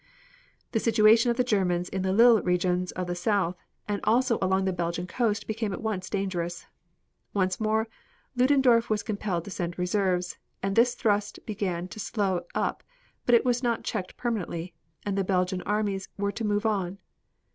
[0.71, 3.55] The situation of the Germans in the Lille regions of the south
[3.87, 6.65] and also along the Belgian coast became at once dangerous.
[7.35, 7.87] Once more
[8.35, 12.81] Ludendorf was compelled to send reserves, and this thrust began to slow up
[13.27, 14.73] but it was not checked permanently,
[15.05, 16.97] and the Belgian armies were to move on.